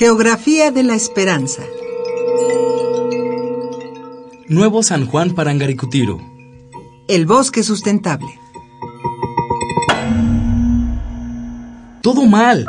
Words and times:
Geografía 0.00 0.70
de 0.70 0.82
la 0.82 0.94
Esperanza. 0.94 1.62
Nuevo 4.48 4.82
San 4.82 5.06
Juan 5.06 5.34
Parangaricutiro. 5.34 6.18
El 7.06 7.26
bosque 7.26 7.62
sustentable. 7.62 8.40
Todo 12.00 12.24
mal. 12.24 12.64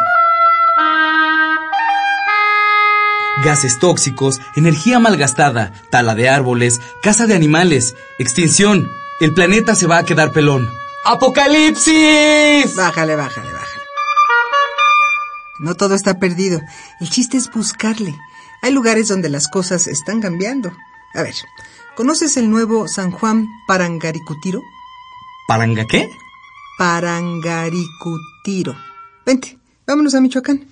Gases 3.45 3.79
tóxicos, 3.79 4.41
energía 4.57 4.99
malgastada, 4.99 5.71
tala 5.89 6.15
de 6.15 6.27
árboles, 6.27 6.81
caza 7.01 7.27
de 7.27 7.35
animales, 7.35 7.95
extinción. 8.19 8.91
El 9.21 9.33
planeta 9.33 9.75
se 9.75 9.87
va 9.87 9.99
a 9.99 10.03
quedar 10.03 10.33
pelón. 10.33 10.67
¡Apocalipsis! 11.05 12.75
Bájale, 12.75 13.15
bájale, 13.15 13.15
bájale. 13.15 13.50
No 15.61 15.75
todo 15.75 15.93
está 15.93 16.17
perdido. 16.19 16.59
El 16.99 17.09
chiste 17.09 17.37
es 17.37 17.49
buscarle. 17.51 18.17
Hay 18.63 18.73
lugares 18.73 19.07
donde 19.07 19.29
las 19.29 19.47
cosas 19.47 19.85
están 19.87 20.19
cambiando. 20.19 20.71
A 21.13 21.21
ver, 21.21 21.35
¿conoces 21.95 22.35
el 22.35 22.49
nuevo 22.49 22.87
San 22.87 23.11
Juan 23.11 23.47
Parangaricutiro? 23.67 24.63
¿Paranga 25.47 25.85
qué? 25.85 26.09
Parangaricutiro. 26.79 28.75
Vente, 29.23 29.59
vámonos 29.85 30.15
a 30.15 30.21
Michoacán. 30.21 30.65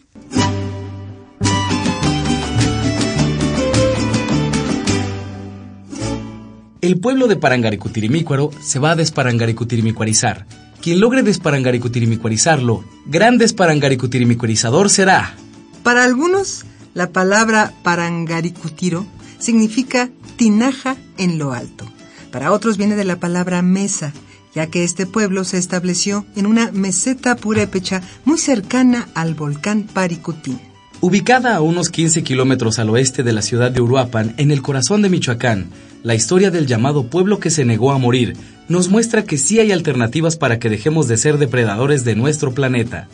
El 6.82 7.00
pueblo 7.00 7.28
de 7.28 7.36
Parangaricutirimícuaro 7.36 8.50
se 8.60 8.80
va 8.80 8.92
a 8.92 8.95
desparangaricutirimícuarizar. 8.95 10.48
Quien 10.82 11.02
logre 11.02 11.24
desparangaricutirimícuarizarlo, 11.24 12.86
gran 13.06 13.38
desparangaricutirimícuarizador 13.38 14.90
será. 14.90 15.36
Para 15.84 16.06
algunos, 16.06 16.66
la 16.94 17.12
palabra 17.12 17.74
Parangaricutiro 17.84 19.06
significa 19.40 20.10
tinaja 20.38 20.96
en 21.18 21.38
lo 21.38 21.52
alto. 21.52 21.86
Para 22.32 22.52
otros 22.52 22.78
viene 22.78 22.96
de 22.96 23.06
la 23.06 23.20
palabra 23.20 23.62
mesa, 23.62 24.14
ya 24.56 24.68
que 24.68 24.84
este 24.84 25.06
pueblo 25.06 25.44
se 25.44 25.58
estableció 25.58 26.26
en 26.36 26.46
una 26.46 26.72
meseta 26.72 27.36
purépecha 27.36 28.02
muy 28.24 28.38
cercana 28.38 29.10
al 29.16 29.34
volcán 29.36 29.84
Paricutín. 29.84 30.69
Ubicada 31.02 31.55
a 31.55 31.61
unos 31.61 31.89
15 31.89 32.23
kilómetros 32.23 32.78
al 32.78 32.89
oeste 32.89 33.23
de 33.23 33.31
la 33.31 33.42
ciudad 33.42 33.72
de 33.72 33.80
Uruapan, 33.80 34.33
en 34.36 34.52
el 34.52 34.61
corazón 34.61 35.02
de 35.02 35.08
Michoacán, 35.08 35.69
la 36.03 36.14
historia 36.14 36.52
del 36.52 36.67
llamado 36.67 37.03
pueblo 37.03 37.39
que 37.39 37.50
se 37.50 37.64
negó 37.64 37.94
a 37.94 37.97
morir 37.97 38.36
nos 38.67 38.89
muestra 38.89 39.23
que 39.23 39.38
sí 39.38 39.61
hay 39.61 39.72
alternativas 39.72 40.36
para 40.36 40.59
que 40.59 40.70
dejemos 40.70 41.08
de 41.08 41.16
ser 41.16 41.38
depredadores 41.38 42.03
de 42.03 42.17
nuestro 42.17 42.53
planeta. 42.53 43.08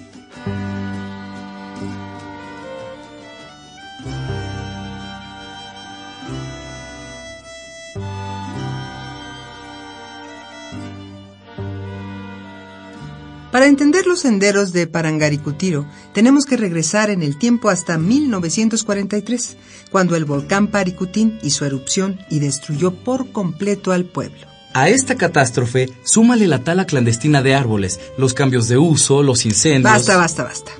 Para 13.55 13.67
entender 13.67 14.05
los 14.05 14.19
senderos 14.19 14.73
de 14.73 14.85
Parangaricutiro, 14.85 15.85
tenemos 16.13 16.43
que 16.43 16.57
regresar 16.57 17.09
en 17.09 17.23
el 17.23 17.37
tiempo 17.37 17.69
hasta 17.69 17.97
1943, 17.97 19.55
cuando 19.89 20.17
el 20.17 20.25
volcán 20.25 20.67
Paricutín 20.67 21.39
hizo 21.41 21.65
erupción 21.65 22.19
y 22.29 22.39
destruyó 22.39 22.93
por 22.93 23.31
completo 23.31 23.93
al 23.93 24.03
pueblo. 24.03 24.45
A 24.73 24.89
esta 24.89 25.15
catástrofe, 25.15 25.87
súmale 26.03 26.47
la 26.47 26.65
tala 26.65 26.85
clandestina 26.85 27.41
de 27.41 27.55
árboles, 27.55 28.01
los 28.17 28.33
cambios 28.33 28.67
de 28.67 28.77
uso, 28.77 29.23
los 29.23 29.45
incendios. 29.45 29.83
Basta, 29.89 30.17
basta, 30.17 30.43
basta. 30.43 30.71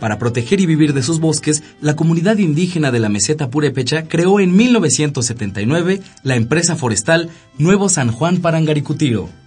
Para 0.00 0.18
proteger 0.18 0.58
y 0.58 0.64
vivir 0.64 0.94
de 0.94 1.02
sus 1.02 1.20
bosques, 1.20 1.62
la 1.82 1.96
comunidad 1.96 2.38
indígena 2.38 2.90
de 2.90 3.00
la 3.00 3.10
meseta 3.10 3.50
Purépecha 3.50 4.04
creó 4.08 4.40
en 4.40 4.56
1979 4.56 6.00
la 6.22 6.36
empresa 6.36 6.76
forestal 6.76 7.28
Nuevo 7.58 7.90
San 7.90 8.10
Juan 8.10 8.38
Parangaricutiro. 8.38 9.41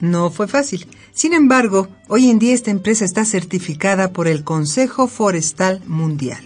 No 0.00 0.30
fue 0.30 0.46
fácil. 0.46 0.86
Sin 1.12 1.32
embargo, 1.32 1.88
hoy 2.08 2.30
en 2.30 2.38
día 2.38 2.54
esta 2.54 2.70
empresa 2.70 3.04
está 3.04 3.24
certificada 3.24 4.12
por 4.12 4.28
el 4.28 4.44
Consejo 4.44 5.08
Forestal 5.08 5.82
Mundial. 5.86 6.44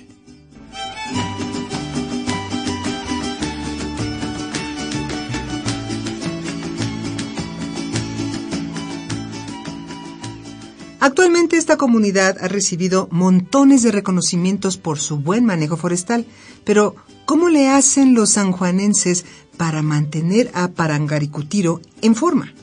Actualmente 11.03 11.57
esta 11.57 11.77
comunidad 11.77 12.39
ha 12.41 12.47
recibido 12.47 13.09
montones 13.11 13.83
de 13.83 13.91
reconocimientos 13.91 14.77
por 14.77 15.01
su 15.01 15.19
buen 15.19 15.45
manejo 15.45 15.77
forestal, 15.77 16.27
pero 16.65 16.95
¿cómo 17.27 17.49
le 17.49 17.69
hacen 17.69 18.15
los 18.15 18.31
sanjuanenses 18.31 19.25
para 19.57 19.83
mantener 19.83 20.53
a 20.55 20.69
Parangaricutiro 20.69 21.81
en 22.03 22.15
forma? 22.15 22.55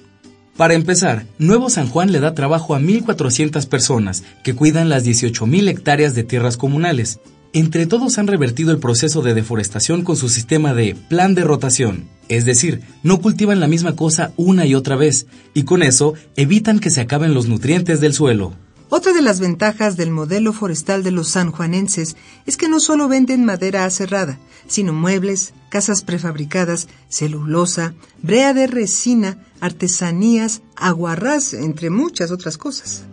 Para 0.60 0.74
empezar, 0.74 1.26
Nuevo 1.38 1.70
San 1.70 1.88
Juan 1.88 2.12
le 2.12 2.20
da 2.20 2.34
trabajo 2.34 2.76
a 2.76 2.82
1.400 2.82 3.66
personas 3.70 4.26
que 4.44 4.54
cuidan 4.54 4.90
las 4.90 5.06
18.000 5.06 5.70
hectáreas 5.70 6.16
de 6.16 6.26
tierras 6.26 6.58
comunales. 6.58 7.22
Entre 7.54 7.86
todos 7.86 8.18
han 8.18 8.28
revertido 8.28 8.72
el 8.74 8.80
proceso 8.80 9.22
de 9.22 9.34
deforestación 9.34 10.04
con 10.04 10.18
su 10.18 10.28
sistema 10.28 10.74
de 10.74 10.98
plan 11.08 11.34
de 11.34 11.46
rotación, 11.46 12.10
es 12.28 12.44
decir, 12.44 12.82
no 13.04 13.22
cultivan 13.22 13.62
la 13.62 13.70
misma 13.70 13.96
cosa 13.96 14.34
una 14.36 14.66
y 14.66 14.76
otra 14.76 14.98
vez, 14.98 15.28
y 15.54 15.64
con 15.64 15.82
eso 15.82 16.16
evitan 16.36 16.80
que 16.80 16.90
se 16.90 17.00
acaben 17.00 17.34
los 17.34 17.48
nutrientes 17.48 18.02
del 18.02 18.14
suelo. 18.14 18.54
Otra 18.92 19.14
de 19.14 19.22
las 19.22 19.40
ventajas 19.40 19.98
del 19.98 20.10
modelo 20.10 20.52
forestal 20.52 21.04
de 21.04 21.12
los 21.12 21.28
sanjuanenses 21.28 22.16
es 22.48 22.58
que 22.58 22.68
no 22.68 22.80
solo 22.80 23.08
venden 23.08 23.46
madera 23.46 23.86
aserrada, 23.86 24.40
sino 24.68 24.94
muebles, 24.94 25.54
casas 25.70 26.02
prefabricadas, 26.02 26.88
celulosa, 27.08 27.94
brea 28.24 28.54
de 28.56 28.66
resina, 28.66 29.46
artesanías, 29.60 30.64
aguarrás, 30.76 31.54
entre 31.54 31.92
muchas 31.92 32.32
otras 32.32 32.58
cosas. 32.58 33.04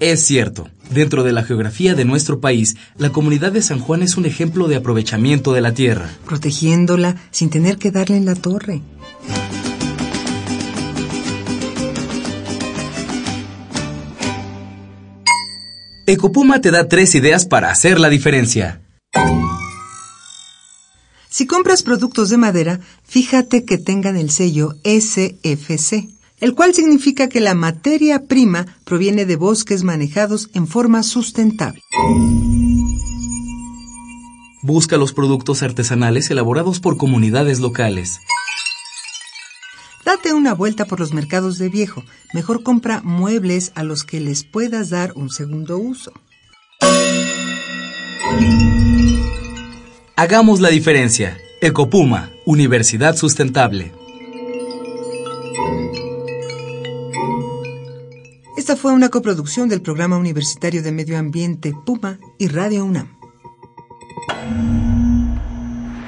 Es 0.00 0.24
cierto, 0.24 0.68
dentro 0.94 1.24
de 1.24 1.32
la 1.32 1.42
geografía 1.42 1.94
de 1.94 2.04
nuestro 2.04 2.40
país, 2.40 2.76
la 2.96 3.10
comunidad 3.10 3.52
de 3.52 3.62
San 3.62 3.80
Juan 3.80 4.02
es 4.02 4.16
un 4.16 4.24
ejemplo 4.24 4.68
de 4.68 4.76
aprovechamiento 4.76 5.52
de 5.52 5.60
la 5.60 5.74
tierra. 5.74 6.08
protegiéndola 6.24 7.16
sin 7.30 7.50
tener 7.50 7.76
que 7.76 7.90
darle 7.90 8.16
en 8.16 8.24
la 8.24 8.34
torre. 8.34 8.80
Ecopuma 16.06 16.60
te 16.60 16.70
da 16.70 16.86
tres 16.86 17.14
ideas 17.14 17.46
para 17.46 17.70
hacer 17.70 17.98
la 17.98 18.10
diferencia. 18.10 18.82
Si 21.30 21.46
compras 21.46 21.82
productos 21.82 22.28
de 22.30 22.36
madera, 22.36 22.78
fíjate 23.02 23.64
que 23.64 23.78
tengan 23.78 24.16
el 24.16 24.30
sello 24.30 24.74
SFC, 24.84 26.13
el 26.40 26.54
cual 26.54 26.74
significa 26.74 27.28
que 27.28 27.40
la 27.40 27.54
materia 27.54 28.26
prima 28.26 28.66
proviene 28.84 29.24
de 29.24 29.36
bosques 29.36 29.82
manejados 29.84 30.50
en 30.54 30.66
forma 30.66 31.02
sustentable. 31.02 31.80
Busca 34.62 34.96
los 34.96 35.12
productos 35.12 35.62
artesanales 35.62 36.30
elaborados 36.30 36.80
por 36.80 36.96
comunidades 36.96 37.60
locales. 37.60 38.20
Date 40.04 40.34
una 40.34 40.54
vuelta 40.54 40.84
por 40.84 41.00
los 41.00 41.12
mercados 41.12 41.58
de 41.58 41.68
viejo. 41.68 42.02
Mejor 42.32 42.62
compra 42.62 43.00
muebles 43.02 43.72
a 43.74 43.84
los 43.84 44.04
que 44.04 44.20
les 44.20 44.44
puedas 44.44 44.90
dar 44.90 45.12
un 45.14 45.30
segundo 45.30 45.78
uso. 45.78 46.12
Hagamos 50.16 50.60
la 50.60 50.68
diferencia. 50.68 51.38
Ecopuma, 51.60 52.30
Universidad 52.44 53.16
Sustentable. 53.16 53.92
Esta 58.64 58.76
fue 58.76 58.94
una 58.94 59.10
coproducción 59.10 59.68
del 59.68 59.82
Programa 59.82 60.16
Universitario 60.16 60.82
de 60.82 60.90
Medio 60.90 61.18
Ambiente 61.18 61.74
Puma 61.84 62.18
y 62.38 62.48
Radio 62.48 62.86
UNAM. 62.86 63.18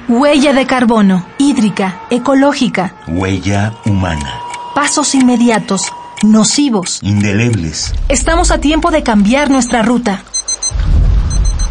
Huella 0.09 0.53
de 0.53 0.65
carbono, 0.65 1.23
hídrica, 1.37 2.01
ecológica, 2.09 2.95
Huella 3.07 3.75
humana. 3.85 4.39
pasos 4.73 5.13
inmediatos, 5.13 5.83
nocivos. 6.23 6.97
Indelebles. 7.03 7.93
Estamos 8.09 8.49
a 8.49 8.59
tiempo 8.59 8.89
de 8.89 9.03
cambiar 9.03 9.51
nuestra 9.51 9.83
ruta. 9.83 10.23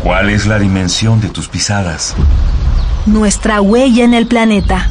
¿Cuál 0.04 0.30
es 0.30 0.46
la 0.46 0.60
dimensión 0.60 1.20
de 1.20 1.30
tus 1.30 1.48
pisadas? 1.48 2.14
Nuestra 3.06 3.60
huella 3.60 4.04
en 4.04 4.14
el 4.14 4.28
planeta. 4.28 4.88